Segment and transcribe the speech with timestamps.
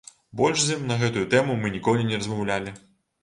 [0.39, 2.73] Больш з ім на гэтую тэму мы ніколі не размаўлялі.